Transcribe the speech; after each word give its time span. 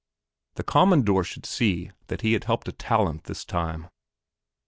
The 0.55 0.63
"Commandor" 0.63 1.23
should 1.23 1.45
see 1.45 1.91
that 2.07 2.21
he 2.21 2.33
had 2.33 2.45
helped 2.45 2.67
a 2.67 2.71
talent 2.71 3.25
this 3.25 3.45
time. 3.45 3.87